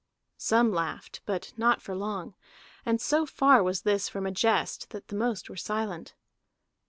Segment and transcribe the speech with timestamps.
[0.39, 2.33] Some laughed, but not for long,
[2.87, 6.15] and so far was this from a jest that the most were silent.